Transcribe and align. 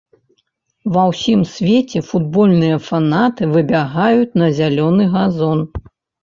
Ва 0.93 1.01
ўсім 1.09 1.43
свеце 1.55 1.99
футбольныя 2.09 2.77
фанаты 2.87 3.43
выбягаюць 3.53 4.37
на 4.45 4.49
зялёны 4.63 5.03
газон. 5.15 5.59